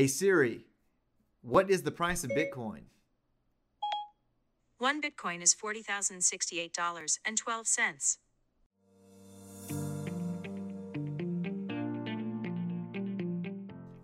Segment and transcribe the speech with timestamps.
[0.00, 0.64] Hey Siri,
[1.42, 2.84] what is the price of Bitcoin?
[4.78, 8.16] One Bitcoin is $40,068.12.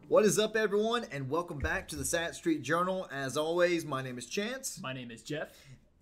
[0.08, 3.08] What is up, everyone, and welcome back to the Sat Street Journal.
[3.10, 5.48] As always, my name is Chance, My name is Jeff.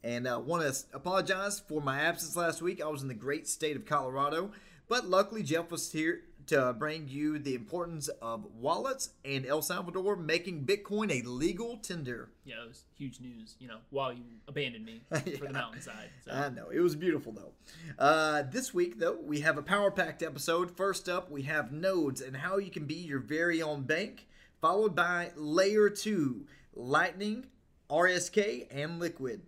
[0.03, 2.83] and I want to apologize for my absence last week.
[2.83, 4.51] I was in the great state of Colorado,
[4.89, 10.17] but luckily Jeff was here to bring you the importance of wallets and El Salvador
[10.17, 12.31] making Bitcoin a legal tender.
[12.45, 16.11] Yeah, it was huge news, you know, while you abandoned me for the mountainside.
[16.25, 16.33] So.
[16.33, 17.53] I know it was beautiful though.
[17.99, 20.77] Uh, this week though, we have a power packed episode.
[20.77, 24.27] First up, we have nodes and how you can be your very own bank,
[24.61, 27.47] followed by layer two, Lightning,
[27.91, 29.43] RSK, and Liquid.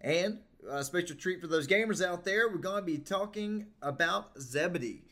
[0.00, 4.38] And a special treat for those gamers out there, we're going to be talking about
[4.40, 5.02] Zebedee,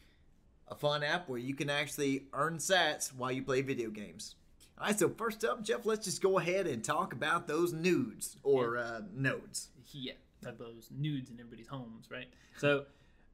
[0.68, 4.34] a fun app where you can actually earn sats while you play video games.
[4.78, 8.36] All right, so first up, Jeff, let's just go ahead and talk about those nudes
[8.42, 9.68] or uh, nodes.
[9.92, 10.12] yeah,
[10.44, 12.28] have those nudes in everybody's homes, right?
[12.58, 12.84] So,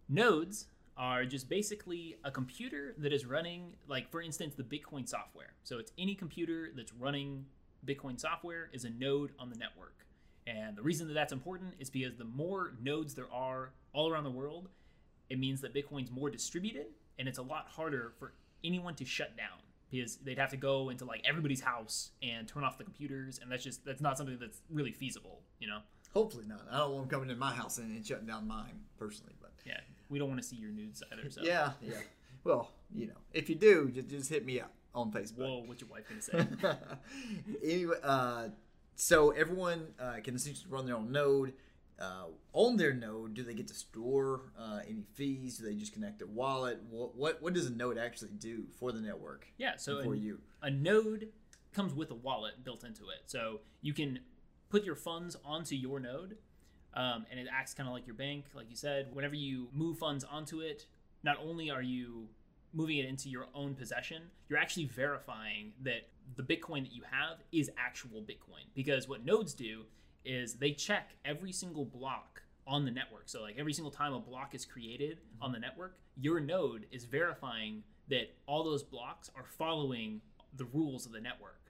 [0.08, 5.54] nodes are just basically a computer that is running, like for instance, the Bitcoin software.
[5.64, 7.46] So it's any computer that's running
[7.86, 10.06] Bitcoin software is a node on the network.
[10.46, 14.24] And the reason that that's important is because the more nodes there are all around
[14.24, 14.68] the world,
[15.30, 16.86] it means that Bitcoin's more distributed
[17.18, 18.32] and it's a lot harder for
[18.64, 19.58] anyone to shut down
[19.90, 23.50] because they'd have to go into like everybody's house and turn off the computers and
[23.50, 25.78] that's just that's not something that's really feasible, you know.
[26.14, 26.62] Hopefully not.
[26.70, 29.52] I don't want them coming in my house and, and shutting down mine personally, but
[29.66, 31.30] Yeah, we don't want to see your nudes either.
[31.30, 31.94] So yeah, yeah.
[32.44, 35.38] Well, you know, if you do, just, just hit me up on Facebook.
[35.38, 36.76] Whoa, what's your wife gonna say?
[37.64, 38.48] anyway, uh,
[38.94, 41.54] so everyone uh, can essentially run their own node.
[42.00, 45.58] Uh, on their node, do they get to store uh, any fees?
[45.58, 46.80] Do they just connect their wallet?
[46.90, 49.46] What, what what does a node actually do for the network?
[49.58, 50.40] Yeah, so for a, you.
[50.62, 51.28] a node
[51.72, 53.22] comes with a wallet built into it.
[53.26, 54.20] So you can
[54.68, 56.38] put your funds onto your node,
[56.94, 59.08] um, and it acts kind of like your bank, like you said.
[59.12, 60.86] Whenever you move funds onto it,
[61.22, 62.28] not only are you
[62.72, 67.38] moving it into your own possession, you're actually verifying that the Bitcoin that you have
[67.52, 68.64] is actual Bitcoin.
[68.74, 69.84] Because what nodes do
[70.24, 73.24] is they check every single block on the network.
[73.26, 77.04] So like every single time a block is created on the network, your node is
[77.04, 80.20] verifying that all those blocks are following
[80.56, 81.60] the rules of the network.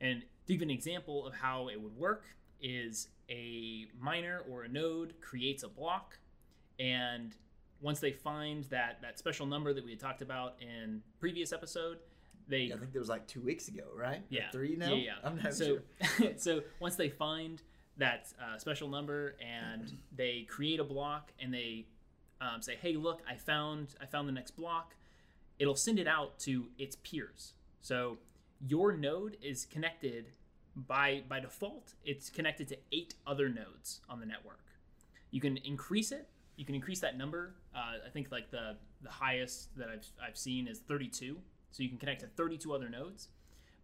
[0.00, 2.24] And to give an example of how it would work
[2.60, 6.18] is a miner or a node creates a block
[6.78, 7.34] and
[7.80, 11.98] once they find that that special number that we had talked about in previous episode,
[12.48, 14.18] they Yeah, I think it was like two weeks ago, right?
[14.18, 14.88] Or yeah three now.
[14.88, 15.12] Yeah, yeah.
[15.22, 15.78] I'm not so,
[16.18, 16.32] sure.
[16.36, 17.62] so once they find
[17.98, 21.86] that uh, special number and they create a block and they
[22.40, 24.94] um, say, "Hey, look, I found I found the next block,"
[25.58, 27.52] it'll send it out to its peers.
[27.80, 28.18] So
[28.66, 30.26] your node is connected
[30.76, 31.94] by by default.
[32.04, 34.64] It's connected to eight other nodes on the network.
[35.30, 36.28] You can increase it.
[36.56, 37.54] You can increase that number.
[37.74, 41.36] Uh, I think like the the highest that I've I've seen is 32.
[41.70, 43.28] So you can connect to 32 other nodes,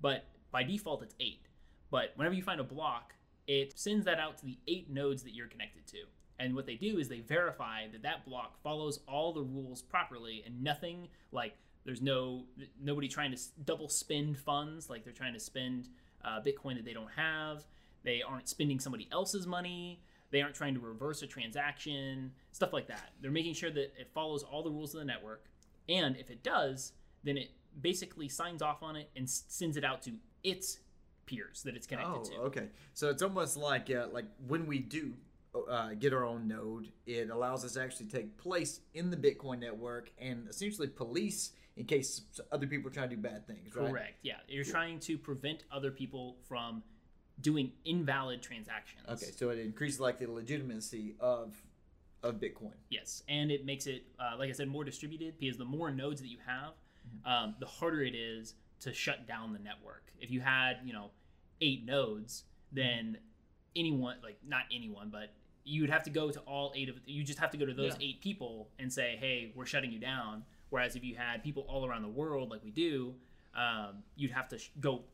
[0.01, 1.43] but by default it's eight.
[1.91, 3.15] But whenever you find a block,
[3.51, 5.97] it sends that out to the eight nodes that you're connected to.
[6.39, 10.45] And what they do is they verify that that block follows all the rules properly
[10.47, 12.45] and nothing like there's no
[12.81, 15.89] nobody trying to double spend funds like they're trying to spend
[16.25, 17.65] uh, Bitcoin that they don't have.
[18.05, 20.01] They aren't spending somebody else's money.
[20.31, 23.11] They aren't trying to reverse a transaction, stuff like that.
[23.21, 25.47] They're making sure that it follows all the rules of the network.
[25.89, 26.93] And if it does,
[27.25, 27.51] then it
[27.81, 30.13] basically signs off on it and sends it out to
[30.45, 30.79] its
[31.31, 32.35] peers that it's connected Oh, to.
[32.49, 32.69] okay.
[32.95, 35.15] So it's almost like uh, like when we do
[35.69, 39.59] uh, get our own node, it allows us to actually take place in the Bitcoin
[39.61, 43.75] network and essentially police in case other people are trying to do bad things.
[43.75, 43.89] Right?
[43.91, 44.15] Correct.
[44.23, 44.35] Yeah.
[44.49, 46.83] You're trying to prevent other people from
[47.41, 49.03] doing invalid transactions.
[49.09, 51.55] Okay, so it increases like the legitimacy of
[52.23, 52.75] of Bitcoin.
[52.91, 56.21] Yes, and it makes it, uh, like I said, more distributed because the more nodes
[56.21, 56.73] that you have,
[57.09, 57.33] Mm-hmm.
[57.45, 60.03] um, the harder it is to shut down the network.
[60.21, 61.11] If you had, you know,
[61.61, 63.19] eight nodes, then
[63.77, 65.33] anyone, like not anyone, but
[65.65, 66.97] you would have to go to all eight of.
[67.07, 68.07] You just have to go to those Yeah.
[68.09, 71.85] eight people and say, "Hey, we're shutting you down." Whereas if you had people all
[71.85, 73.17] around the world, like we do,
[73.55, 75.05] um, you'd have to sh- go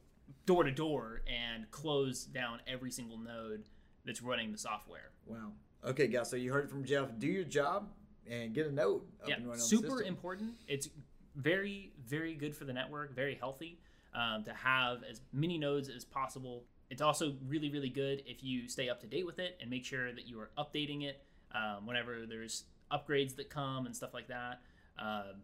[0.45, 3.65] door to door and close down every single node
[4.05, 5.13] that's running the software.
[5.25, 5.53] Wow.
[5.85, 6.31] Okay, guys.
[6.31, 7.19] So you heard it from Jeff.
[7.19, 7.91] Do your job
[8.27, 10.55] and get a node up yeah, and running on the super important.
[10.69, 10.89] It's
[11.35, 13.79] very, very good for the network, very healthy
[14.17, 16.65] um, to have as many nodes as possible.
[16.91, 19.85] It's also really, really good if you stay up to date with it and make
[19.85, 21.23] sure that you are updating it
[21.55, 24.61] um, whenever there's upgrades that come and stuff like that.
[24.99, 25.43] Um,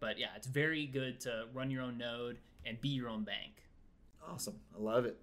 [0.00, 3.62] but yeah, it's very good to run your own node and be your own bank.
[4.28, 4.56] Awesome.
[4.76, 5.18] I love it.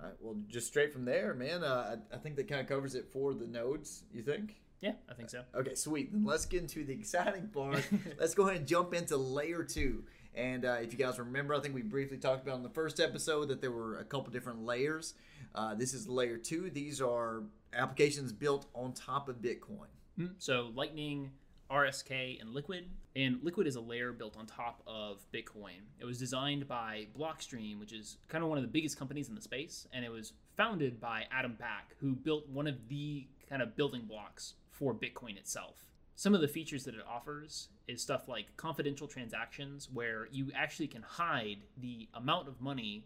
[0.00, 0.14] All right.
[0.20, 1.62] Well, just straight from there, man.
[1.62, 4.02] Uh, I, I think that kind of covers it for the nodes.
[4.12, 4.56] You think?
[4.80, 5.42] Yeah, I think so.
[5.54, 6.12] Okay, sweet.
[6.12, 7.82] Then let's get into the exciting part.
[8.18, 10.04] let's go ahead and jump into layer two.
[10.34, 13.00] And uh, if you guys remember, I think we briefly talked about in the first
[13.00, 15.14] episode that there were a couple different layers.
[15.54, 16.70] Uh, this is layer two.
[16.70, 19.90] These are applications built on top of Bitcoin.
[20.18, 20.34] Mm-hmm.
[20.38, 21.30] So Lightning,
[21.70, 22.90] RSK, and Liquid.
[23.16, 25.82] And Liquid is a layer built on top of Bitcoin.
[26.00, 29.36] It was designed by Blockstream, which is kind of one of the biggest companies in
[29.36, 33.62] the space, and it was founded by Adam Back, who built one of the kind
[33.62, 35.84] of building blocks for Bitcoin itself.
[36.16, 40.86] Some of the features that it offers is stuff like confidential transactions, where you actually
[40.86, 43.04] can hide the amount of money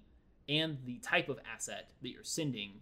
[0.48, 2.80] and the type of asset that you're sending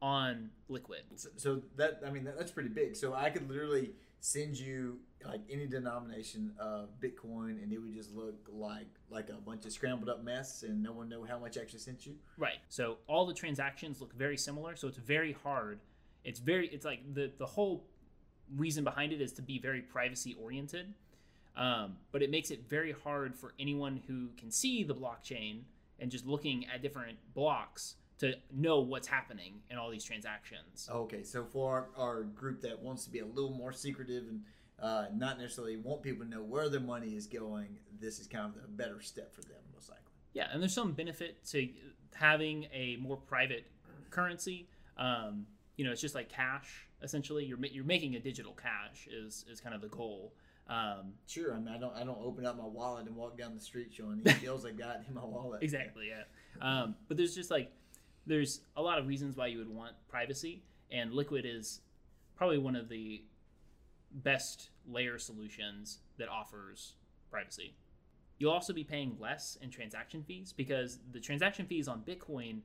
[0.00, 1.02] on Liquid.
[1.16, 2.94] So, so that I mean that, that's pretty big.
[2.96, 3.90] So I could literally
[4.20, 9.34] send you like any denomination of Bitcoin, and it would just look like like a
[9.34, 12.14] bunch of scrambled up mess, and no one know how much I actually sent you.
[12.36, 12.58] Right.
[12.68, 14.76] So all the transactions look very similar.
[14.76, 15.80] So it's very hard.
[16.24, 16.68] It's very.
[16.68, 17.84] It's like the the whole
[18.56, 20.94] reason behind it is to be very privacy oriented.
[21.56, 25.60] Um, but it makes it very hard for anyone who can see the blockchain
[26.00, 30.88] and just looking at different blocks to know what's happening in all these transactions.
[30.90, 34.42] Okay, so for our, our group that wants to be a little more secretive and
[34.80, 38.46] uh, not necessarily want people to know where their money is going, this is kind
[38.46, 40.04] of a better step for them, most likely.
[40.32, 41.68] Yeah, and there's some benefit to
[42.14, 43.66] having a more private
[44.10, 44.68] currency.
[44.96, 45.46] Um,
[45.76, 46.86] you know, it's just like cash.
[47.04, 50.32] Essentially, you're you're making a digital cash is is kind of the goal.
[50.66, 53.54] Um, sure, I mean, I don't I don't open up my wallet and walk down
[53.54, 55.62] the street showing any bills I got in my wallet.
[55.62, 56.24] Exactly, yeah.
[56.60, 57.70] Um, but there's just like
[58.26, 61.80] there's a lot of reasons why you would want privacy, and Liquid is
[62.36, 63.22] probably one of the
[64.10, 66.94] best layer solutions that offers
[67.30, 67.74] privacy.
[68.38, 72.60] You'll also be paying less in transaction fees because the transaction fees on Bitcoin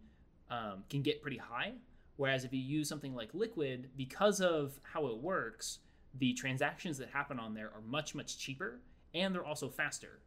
[0.49, 1.73] um, can get pretty high.
[2.19, 5.79] Whereas if you use something like Liquid, because of how it works,
[6.13, 8.81] the transactions that happen on there are much, much cheaper
[9.13, 10.19] and they're also faster.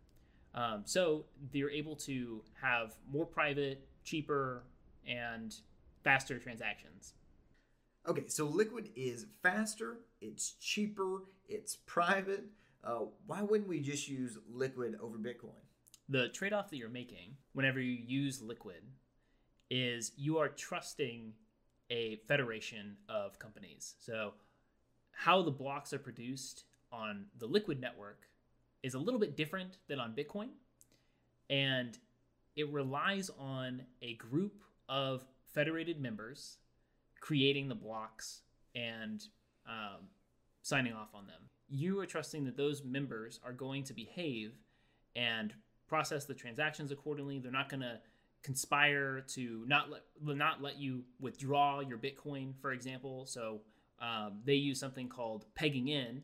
[0.54, 4.64] Um, so they're able to have more private, cheaper,
[5.06, 5.54] and
[6.02, 7.12] faster transactions.
[8.08, 12.46] Okay, so Liquid is faster, it's cheaper, it's private.
[12.82, 15.60] Uh, why wouldn't we just use Liquid over Bitcoin?
[16.08, 18.82] The trade off that you're making whenever you use Liquid
[19.68, 21.34] is you are trusting
[21.90, 23.94] a federation of companies.
[23.98, 24.34] So,
[25.12, 28.28] how the blocks are produced on the Liquid network
[28.82, 30.48] is a little bit different than on Bitcoin.
[31.50, 31.96] And
[32.56, 35.24] it relies on a group of
[35.54, 36.58] federated members
[37.20, 38.40] creating the blocks
[38.74, 39.24] and
[39.66, 40.08] um,
[40.62, 41.42] signing off on them.
[41.68, 44.52] You are trusting that those members are going to behave
[45.14, 45.54] and
[45.86, 47.38] process the transactions accordingly.
[47.38, 48.00] They're not going to
[48.42, 50.02] conspire to not let
[50.36, 53.26] not let you withdraw your Bitcoin, for example.
[53.26, 53.60] So
[54.00, 56.22] um, they use something called pegging in,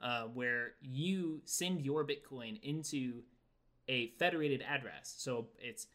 [0.00, 3.22] uh, where you send your Bitcoin into
[3.88, 5.14] a federated address.
[5.18, 5.86] So it's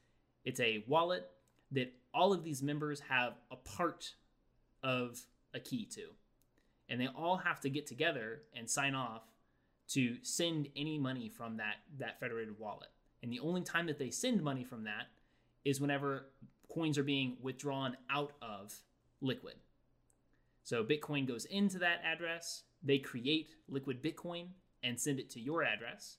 [0.44, 1.30] it's a wallet
[1.72, 4.14] that all of these members have a part
[4.84, 5.20] of
[5.54, 6.02] a key to.
[6.88, 9.24] And they all have to get together and sign off
[9.90, 12.90] to send any money from that, that federated wallet.
[13.24, 15.08] And the only time that they send money from that
[15.66, 16.28] is whenever
[16.74, 18.80] coins are being withdrawn out of
[19.20, 19.56] Liquid.
[20.64, 24.48] So Bitcoin goes into that address, they create Liquid Bitcoin
[24.84, 26.18] and send it to your address.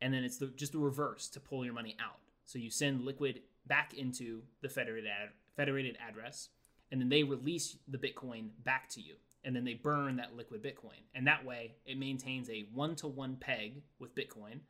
[0.00, 2.20] And then it's the, just the reverse to pull your money out.
[2.44, 6.48] So you send Liquid back into the federated ad, federated address,
[6.90, 9.14] and then they release the Bitcoin back to you,
[9.44, 13.82] and then they burn that liquid Bitcoin, and that way it maintains a one-to-one peg
[13.98, 14.60] with Bitcoin,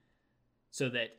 [0.70, 1.16] so that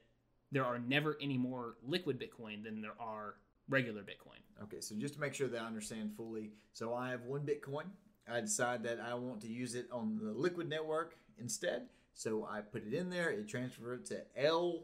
[0.51, 3.36] there are never any more liquid Bitcoin than there are
[3.70, 4.41] regular Bitcoin.
[4.63, 7.86] Okay, so just to make sure that I understand fully, so I have one Bitcoin.
[8.31, 11.88] I decide that I want to use it on the Liquid network instead.
[12.13, 13.29] So I put it in there.
[13.29, 14.84] It transfers to L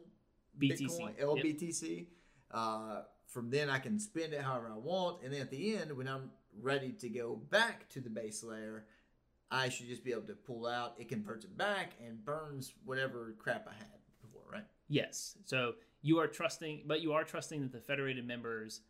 [0.59, 0.81] BTC.
[0.81, 1.97] Bitcoin, LBTC.
[1.97, 2.05] Yep.
[2.51, 5.91] Uh, from then, I can spend it however I want, and then at the end,
[5.91, 6.31] when I'm
[6.61, 8.85] ready to go back to the base layer,
[9.51, 10.95] I should just be able to pull out.
[10.97, 13.96] It converts it back and burns whatever crap I had?
[14.87, 15.37] Yes.
[15.45, 18.81] So you are trusting, but you are trusting that the federated members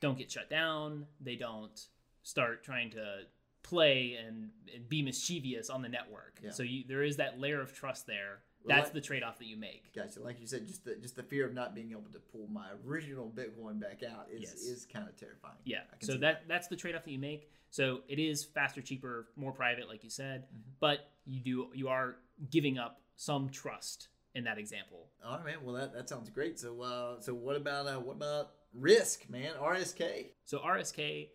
[0.00, 1.06] don't get shut down.
[1.20, 1.78] They don't
[2.22, 3.20] start trying to
[3.62, 6.40] play and, and be mischievous on the network.
[6.42, 6.50] Yeah.
[6.50, 9.46] So you, there is that layer of trust there that's like, the trade off that
[9.46, 9.92] you make.
[9.94, 10.20] Gotcha.
[10.20, 12.68] Like you said, just the just the fear of not being able to pull my
[12.86, 14.54] original Bitcoin back out is yes.
[14.54, 15.54] is kind of terrifying.
[15.64, 15.80] Yeah.
[16.00, 17.50] So that, that, that's the trade off that you make.
[17.70, 20.70] So it is faster, cheaper, more private, like you said, mm-hmm.
[20.80, 22.16] but you do you are
[22.50, 25.06] giving up some trust in that example.
[25.24, 25.56] All right, man.
[25.62, 26.58] Well, that, that sounds great.
[26.58, 29.52] So uh, so what about uh, what about Risk, man.
[29.60, 30.30] RSK.
[30.44, 31.28] So RSK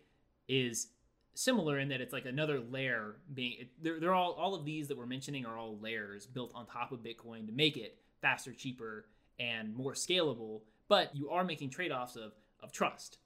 [0.48, 0.88] is
[1.34, 4.88] similar in that it's like another layer being it, they're, they're all all of these
[4.88, 8.52] that we're mentioning are all layers built on top of bitcoin to make it faster
[8.52, 9.06] cheaper
[9.38, 13.18] and more scalable but you are making trade-offs of of trust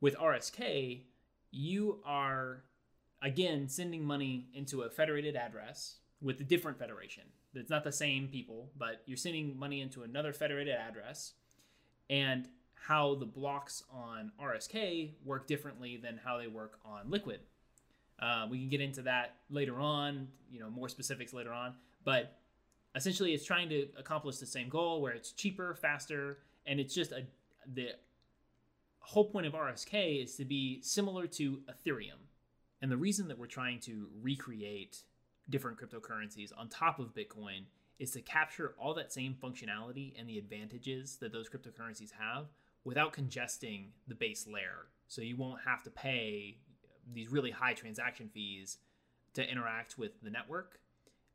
[0.00, 1.00] with rsk
[1.50, 2.62] you are
[3.20, 8.28] again sending money into a federated address with a different federation it's not the same
[8.28, 11.34] people but you're sending money into another federated address
[12.10, 12.48] and
[12.86, 17.40] how the blocks on RSK work differently than how they work on Liquid.
[18.20, 21.74] Uh, we can get into that later on, you know, more specifics later on.
[22.04, 22.38] But
[22.94, 27.12] essentially, it's trying to accomplish the same goal where it's cheaper, faster, and it's just
[27.12, 27.24] a
[27.72, 27.90] the
[28.98, 32.18] whole point of RSK is to be similar to Ethereum.
[32.80, 34.98] And the reason that we're trying to recreate
[35.52, 37.66] different cryptocurrencies on top of Bitcoin
[38.00, 42.46] is to capture all that same functionality and the advantages that those cryptocurrencies have
[42.82, 44.88] without congesting the base layer.
[45.06, 46.56] So you won't have to pay
[47.12, 48.78] these really high transaction fees
[49.34, 50.80] to interact with the network.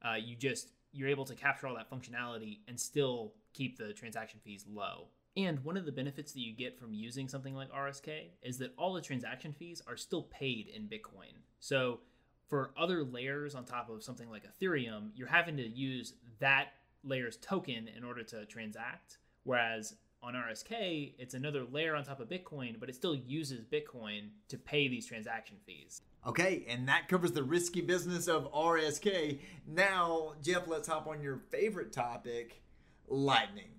[0.04, 4.40] Uh, you just you're able to capture all that functionality and still keep the transaction
[4.44, 5.08] fees low.
[5.36, 8.74] And one of the benefits that you get from using something like RSK is that
[8.78, 11.44] all the transaction fees are still paid in Bitcoin.
[11.60, 12.00] So
[12.48, 16.70] for other layers on top of something like Ethereum, you're having to use that
[17.04, 19.18] layer's token in order to transact.
[19.44, 24.30] Whereas on RSK, it's another layer on top of Bitcoin, but it still uses Bitcoin
[24.50, 26.02] to pay these transaction fees.
[26.26, 29.40] Okay, and that covers the risky business of RSK.
[29.66, 32.62] Now, Jeff, let's hop on your favorite topic
[33.08, 33.70] Lightning.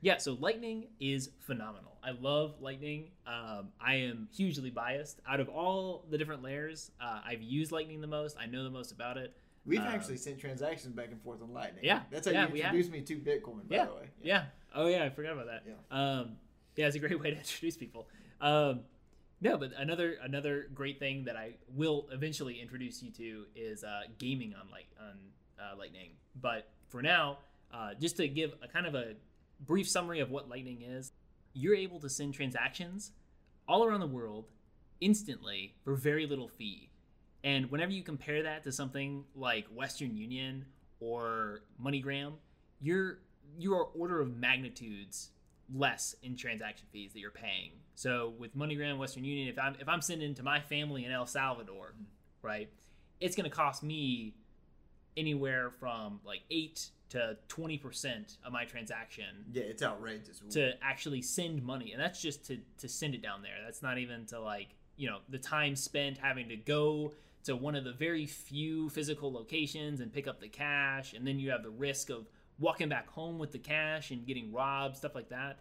[0.00, 1.89] Yeah, so Lightning is phenomenal.
[2.02, 3.10] I love Lightning.
[3.26, 5.20] Um, I am hugely biased.
[5.28, 8.36] Out of all the different layers, uh, I've used Lightning the most.
[8.40, 9.34] I know the most about it.
[9.66, 11.84] We've uh, actually sent transactions back and forth on Lightning.
[11.84, 13.68] Yeah, that's how yeah, you introduced me to Bitcoin.
[13.68, 14.08] By yeah, the way.
[14.22, 14.34] Yeah.
[14.34, 14.44] yeah.
[14.74, 15.64] Oh yeah, I forgot about that.
[15.66, 15.96] Yeah.
[16.20, 16.36] Um,
[16.76, 18.08] yeah, it's a great way to introduce people.
[18.40, 18.80] Um,
[19.42, 24.02] no, but another another great thing that I will eventually introduce you to is uh,
[24.18, 25.16] gaming on light on
[25.58, 26.12] uh, Lightning.
[26.40, 27.38] But for now,
[27.72, 29.14] uh, just to give a kind of a
[29.60, 31.12] brief summary of what Lightning is,
[31.52, 33.12] you're able to send transactions
[33.68, 34.46] all around the world
[35.00, 36.90] instantly for very little fee.
[37.42, 40.66] And whenever you compare that to something like Western Union
[41.00, 42.34] or MoneyGram,
[42.80, 43.18] you're
[43.58, 45.30] you're order of magnitudes
[45.74, 47.72] less in transaction fees that you're paying.
[47.94, 51.26] So with MoneyGram, Western Union, if I'm if I'm sending to my family in El
[51.26, 51.94] Salvador,
[52.42, 52.68] right,
[53.20, 54.34] it's going to cost me
[55.20, 59.44] anywhere from like eight to twenty percent of my transaction.
[59.52, 63.42] Yeah, it's outrageous to actually send money, and that's just to to send it down
[63.42, 63.58] there.
[63.64, 67.12] That's not even to like you know the time spent having to go
[67.44, 71.38] to one of the very few physical locations and pick up the cash, and then
[71.38, 72.26] you have the risk of
[72.58, 75.58] walking back home with the cash and getting robbed, stuff like that.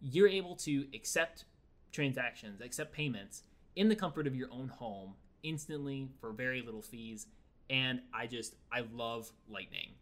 [0.00, 1.44] You're able to accept
[1.90, 3.42] transactions, accept payments
[3.76, 7.26] in the comfort of your own home instantly for very little fees.
[7.72, 9.92] And I just, I love Lightning.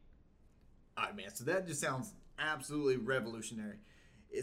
[0.99, 1.33] All right, man.
[1.33, 3.77] So that just sounds absolutely revolutionary.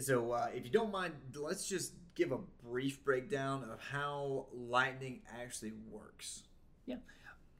[0.00, 5.20] So, uh, if you don't mind, let's just give a brief breakdown of how Lightning
[5.40, 6.42] actually works.
[6.86, 6.96] Yeah.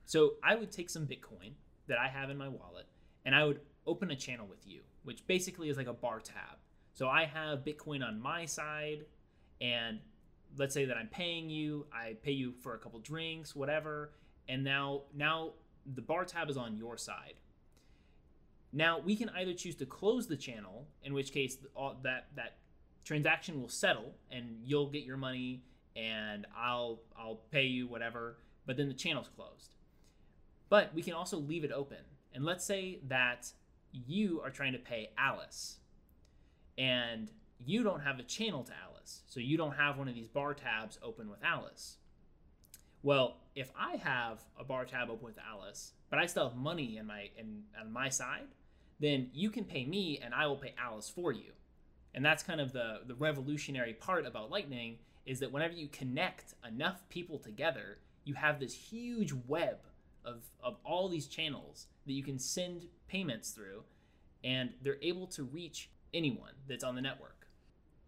[0.05, 1.53] So, I would take some Bitcoin
[1.87, 2.87] that I have in my wallet
[3.25, 6.59] and I would open a channel with you, which basically is like a bar tab.
[6.93, 9.05] So I have Bitcoin on my side,
[9.61, 10.01] and
[10.57, 14.13] let's say that I'm paying you, I pay you for a couple drinks, whatever,
[14.49, 15.53] and now now
[15.95, 17.35] the bar tab is on your side.
[18.73, 21.57] Now we can either choose to close the channel, in which case
[22.03, 22.57] that that
[23.05, 25.63] transaction will settle, and you'll get your money,
[25.97, 29.75] and I'll I'll pay you whatever, but then the channel's closed.
[30.69, 31.99] But we can also leave it open,
[32.35, 33.51] and let's say that
[33.93, 35.79] you are trying to pay Alice
[36.79, 37.31] and
[37.67, 39.23] you don't have a channel to Alice.
[39.27, 41.97] So you don't have one of these bar tabs open with Alice.
[43.03, 46.97] Well, if I have a bar tab open with Alice, but I still have money
[46.99, 48.49] in my in on my side,
[49.01, 51.53] then you can pay me and I will pay Alice for you.
[52.15, 56.55] And that's kind of the the revolutionary part about Lightning is that whenever you connect
[56.67, 59.79] enough people together, you have this huge web
[60.25, 63.83] of, of all these channels that you can send payments through,
[64.43, 67.38] and they're able to reach anyone that's on the network.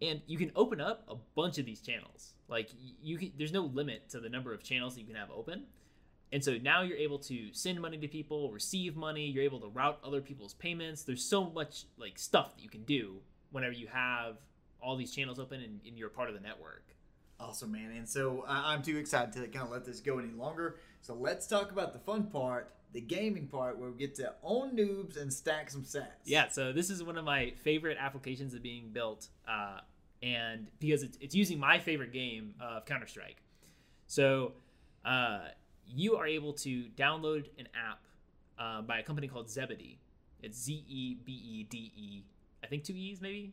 [0.02, 2.32] And you can open up a bunch of these channels.
[2.48, 2.70] Like
[3.02, 5.64] you can, there's no limit to the number of channels that you can have open.
[6.32, 9.68] And so now you're able to send money to people, receive money, you're able to
[9.68, 11.02] route other people's payments.
[11.02, 13.16] There's so much like stuff that you can do
[13.50, 14.36] whenever you have
[14.80, 16.84] all these channels open and, and you're part of the network.
[17.38, 17.90] Awesome, man.
[17.96, 20.76] And so I'm too excited to kind of let this go any longer.
[21.00, 24.76] So let's talk about the fun part, the gaming part, where we get to own
[24.76, 26.06] noobs and stack some sats.
[26.24, 29.28] Yeah, so this is one of my favorite applications of being built.
[29.48, 29.78] Uh,
[30.22, 33.36] and because it's, it's using my favorite game of Counter Strike.
[34.06, 34.52] So
[35.04, 35.40] uh,
[35.86, 38.00] you are able to download an app
[38.58, 39.98] uh, by a company called Zebedee.
[40.42, 42.22] It's Z E B E D E.
[42.62, 43.52] I think two E's maybe.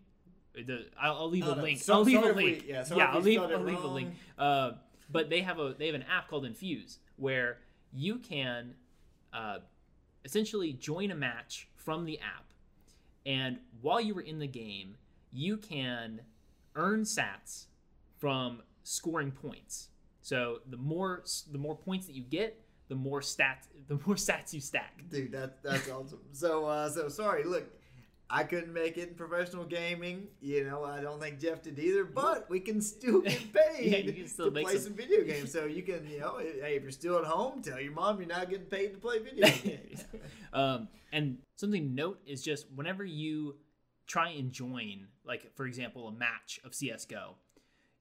[0.55, 1.79] The, I'll, I'll leave a link.
[1.79, 2.63] So- I'll leave a if we- link.
[2.67, 4.15] yeah, if I'll leave, I'll leave a link.
[4.37, 4.71] Uh,
[5.09, 7.59] but they have a they have an app called Infuse where
[7.93, 8.73] you can
[9.33, 9.59] uh,
[10.25, 12.45] essentially join a match from the app,
[13.25, 14.95] and while you were in the game,
[15.31, 16.21] you can
[16.75, 17.65] earn sats
[18.17, 19.89] from scoring points.
[20.21, 24.53] So the more the more points that you get, the more stats the more stats
[24.53, 25.03] you stack.
[25.09, 26.19] Dude, that that's awesome.
[26.31, 27.65] So uh so sorry, look,
[28.29, 30.27] I couldn't make it in professional gaming.
[30.41, 33.41] You know, I don't think Jeff did either, but we can still get
[33.77, 34.93] paid Yeah, can still to make play some- some...
[34.93, 35.51] video games.
[35.51, 38.27] So you can, you know, hey, if you're still at home, tell your mom you're
[38.27, 40.03] not getting paid to play video games.
[40.53, 43.55] um, and something to note is just whenever you
[44.07, 47.35] try and join, like for example, a match of CS:GO,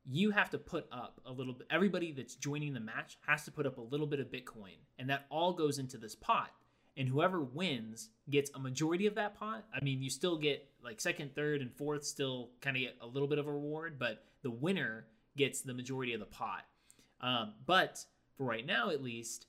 [0.09, 1.67] you have to put up a little bit.
[1.71, 5.09] Everybody that's joining the match has to put up a little bit of Bitcoin, and
[5.11, 6.51] that all goes into this pot.
[6.97, 9.65] And whoever wins gets a majority of that pot.
[9.75, 13.07] I mean, you still get like second, third, and fourth, still kind of get a
[13.07, 16.65] little bit of a reward, but the winner gets the majority of the pot.
[17.21, 18.05] Um, but
[18.37, 19.47] for right now, at least,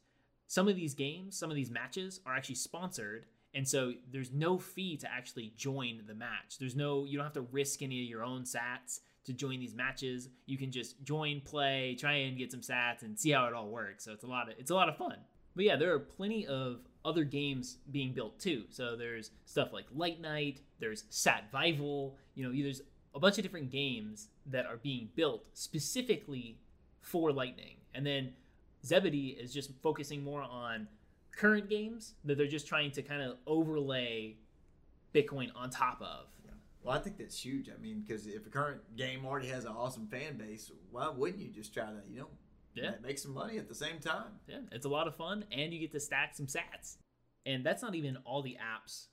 [0.48, 4.58] some of these games, some of these matches are actually sponsored, and so there's no
[4.58, 6.58] fee to actually join the match.
[6.60, 9.76] There's no you don't have to risk any of your own sats to join these
[9.76, 10.30] matches.
[10.46, 13.68] You can just join, play, try and get some sats, and see how it all
[13.68, 14.06] works.
[14.06, 15.18] So it's a lot of it's a lot of fun.
[15.56, 18.64] But yeah, there are plenty of other games being built too.
[18.70, 22.82] So there's stuff like Lightnite, there's Satvival, you know, there's
[23.16, 26.60] a bunch of different games that are being built specifically
[27.02, 27.78] for Lightning.
[27.94, 28.34] And then
[28.86, 30.88] Zebedee is just focusing more on
[31.32, 34.36] current games that they're just trying to kind of overlay
[35.14, 36.28] Bitcoin on top of.
[36.84, 37.70] Well, I think that's huge.
[37.70, 41.42] I mean, because if a current game already has an awesome fan base, why wouldn't
[41.42, 42.28] you just try to, you know,
[42.84, 42.92] Yeah.
[43.02, 44.40] make some money at the same time?
[44.48, 46.98] Yeah, it's a lot of fun, and you get to stack some sats.
[47.46, 49.08] And that's not even all the apps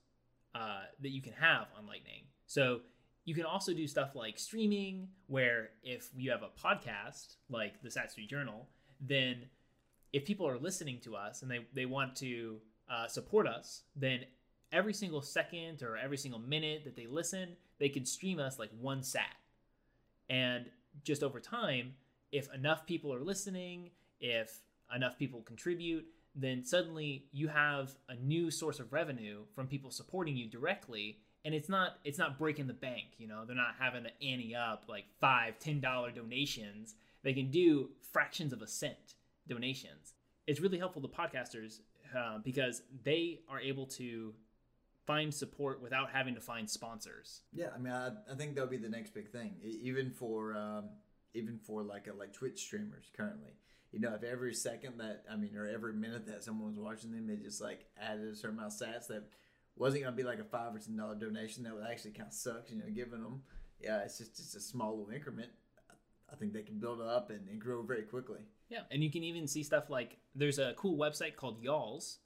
[0.55, 2.23] uh, that you can have on Lightning.
[2.47, 2.81] So
[3.25, 7.91] you can also do stuff like streaming, where if you have a podcast like the
[7.91, 8.69] Sat Street Journal,
[9.01, 9.47] then
[10.13, 12.59] if people are listening to us and they, they want to
[12.91, 14.21] uh, support us, then
[14.73, 18.71] every single second or every single minute that they listen, they can stream us like
[18.81, 19.37] one sat.
[20.29, 20.67] And
[21.03, 21.95] just over time,
[22.35, 24.61] if enough people are listening, if
[24.95, 30.37] enough people contribute, then suddenly you have a new source of revenue from people supporting
[30.37, 33.45] you directly and it's not it's not breaking the bank you know?
[33.47, 36.97] They're not having to ante up like five ten dollar donations.
[37.23, 39.15] They can do fractions of a cent
[39.47, 40.15] donations.
[40.49, 41.79] It's really helpful to podcasters
[42.17, 44.35] uh, because they are able to
[45.07, 47.43] find support without having to find sponsors.
[47.53, 50.85] Yeah, I mean, I, I think that'll be the next big thing, even for um,
[51.35, 53.53] even for like a, like Twitch streamers currently.
[53.93, 57.13] You know, if every second that I mean, or every minute that someone was watching
[57.13, 59.25] them, they just like added a certain amount of sats that
[59.77, 61.65] wasn't gonna be like a five or ten dollar donation.
[61.65, 62.71] That would actually kind of suck.
[62.71, 63.43] You know, giving them.
[63.81, 65.51] Yeah, it's just just a small little increment.
[66.33, 68.41] I think they can build up and, and grow very quickly.
[68.69, 72.19] Yeah, and you can even see stuff like there's a cool website called Y'alls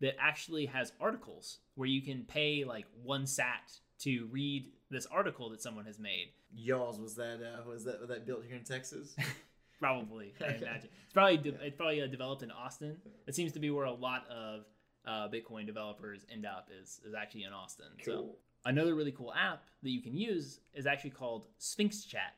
[0.00, 5.50] that actually has articles where you can pay like one sat to read this article
[5.50, 6.28] that someone has made.
[6.54, 9.14] Y'all's was that uh, was that was that built here in Texas?
[9.80, 12.96] Probably, I imagine it's probably de- it's probably uh, developed in Austin.
[13.26, 14.64] It seems to be where a lot of
[15.04, 17.86] uh, Bitcoin developers end up is is actually in Austin.
[18.02, 22.34] So another really cool app that you can use is actually called Sphinx Chat,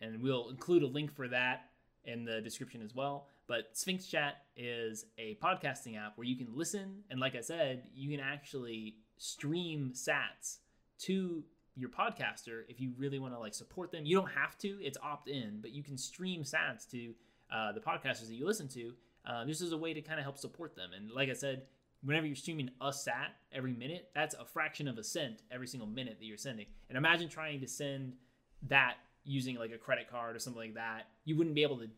[0.00, 1.70] and we'll include a link for that
[2.04, 3.28] in the description as well.
[3.46, 7.84] But Sphinx Chat is a podcasting app where you can listen, and like I said,
[7.94, 10.58] you can actually stream Sats
[11.02, 14.04] to your podcaster if you really want to like support them.
[14.04, 17.14] You don't have to; it's opt in, but you can stream Sats to
[17.52, 18.92] uh, the podcasters that you listen to.
[19.24, 20.90] Uh, this is a way to kind of help support them.
[20.96, 21.62] And like I said,
[22.02, 25.88] whenever you're streaming a sat every minute, that's a fraction of a cent every single
[25.88, 26.66] minute that you're sending.
[26.88, 28.14] And imagine trying to send
[28.68, 31.08] that using like a credit card or something like that.
[31.24, 31.88] You wouldn't be able to,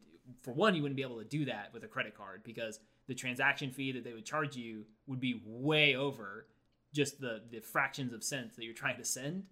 [0.42, 3.14] for one, you wouldn't be able to do that with a credit card because the
[3.14, 6.46] transaction fee that they would charge you would be way over
[6.94, 9.44] just the the fractions of cents that you're trying to send.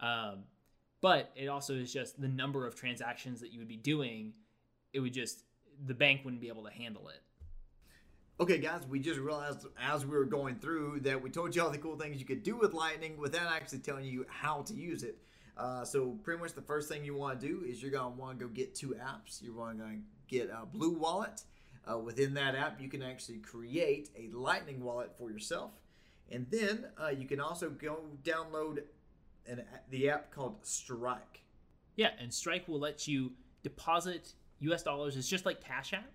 [0.00, 0.44] Um,
[1.00, 4.32] but it also is just the number of transactions that you would be doing.
[4.92, 5.44] It would just
[5.84, 7.22] the bank wouldn't be able to handle it.
[8.38, 11.70] Okay, guys, we just realized as we were going through that we told you all
[11.70, 15.02] the cool things you could do with Lightning without actually telling you how to use
[15.02, 15.18] it.
[15.56, 18.20] Uh, so, pretty much the first thing you want to do is you're going to
[18.20, 19.42] want to go get two apps.
[19.42, 19.84] You're going to
[20.28, 21.42] get a Blue Wallet.
[21.90, 25.70] Uh, within that app, you can actually create a Lightning wallet for yourself.
[26.30, 28.82] And then uh, you can also go download
[29.46, 31.42] an, the app called Strike.
[31.94, 34.82] Yeah, and Strike will let you deposit U.S.
[34.82, 35.16] dollars.
[35.16, 36.10] It's just like Cash App,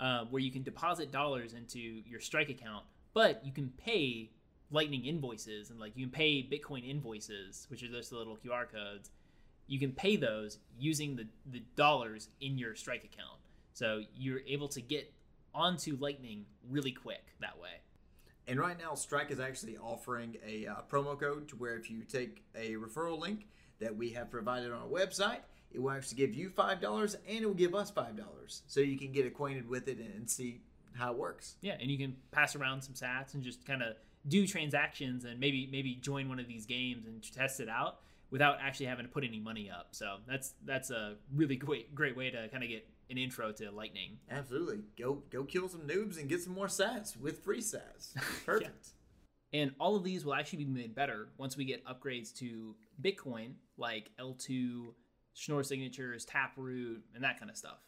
[0.00, 2.84] uh, where you can deposit dollars into your Strike account,
[3.14, 4.30] but you can pay
[4.70, 8.64] Lightning invoices and like you can pay Bitcoin invoices, which are just the little QR
[8.66, 9.10] codes.
[9.66, 13.38] You can pay those using the the dollars in your Strike account.
[13.74, 15.12] So you're able to get
[15.54, 17.80] onto Lightning really quick that way.
[18.48, 22.02] And right now, Strike is actually offering a uh, promo code to where if you
[22.02, 23.46] take a referral link
[23.80, 27.38] that we have provided on our website, it will actually give you five dollars and
[27.38, 30.60] it will give us five dollars, so you can get acquainted with it and see
[30.94, 31.56] how it works.
[31.60, 33.94] Yeah, and you can pass around some Sats and just kind of
[34.28, 38.00] do transactions and maybe maybe join one of these games and test it out
[38.30, 39.88] without actually having to put any money up.
[39.92, 43.70] So that's that's a really great great way to kind of get an intro to
[43.70, 44.18] Lightning.
[44.30, 48.14] Absolutely, go go kill some noobs and get some more Sats with free Sats.
[48.46, 48.88] Perfect.
[49.52, 53.52] And all of these will actually be made better once we get upgrades to Bitcoin,
[53.76, 54.94] like L2,
[55.34, 57.78] Schnorr signatures, Taproot, and that kind of stuff.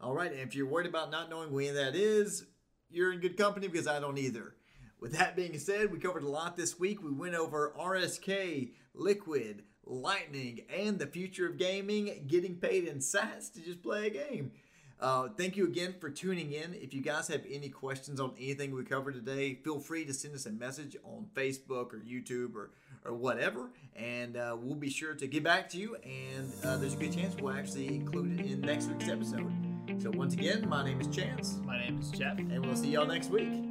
[0.00, 2.44] All right, and if you're worried about not knowing when that is,
[2.88, 4.54] you're in good company because I don't either.
[5.00, 7.02] With that being said, we covered a lot this week.
[7.02, 13.52] We went over RSK, Liquid, Lightning, and the future of gaming, getting paid in sats
[13.54, 14.50] to just play a game.
[14.98, 16.74] Uh, thank you again for tuning in.
[16.74, 20.34] If you guys have any questions on anything we covered today, feel free to send
[20.34, 22.70] us a message on Facebook or YouTube or,
[23.04, 25.96] or whatever, and uh, we'll be sure to get back to you.
[25.96, 29.52] And uh, there's a good chance we'll actually include it in next week's episode.
[29.98, 31.60] So, once again, my name is Chance.
[31.64, 32.38] My name is Jeff.
[32.38, 33.65] And we'll see y'all next week.